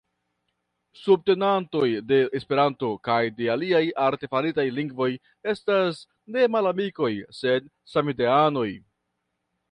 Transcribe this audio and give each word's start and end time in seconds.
Subtenantoj 0.99 1.89
de 2.11 2.15
Esperanto 2.39 2.87
kaj 3.07 3.17
de 3.41 3.49
aliaj 3.55 3.81
artefaritaj 4.05 4.65
lingvoj 4.77 5.09
estas 5.53 5.99
ne 6.37 6.47
malamikoj, 6.55 7.11
sed 7.41 7.69
samideanoj. 7.93 8.67